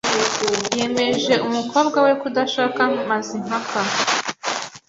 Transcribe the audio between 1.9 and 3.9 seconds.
we kudashaka Mazimpaka.